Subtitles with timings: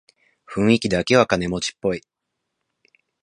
[0.51, 2.01] 雰囲気だけは金持ちっぽい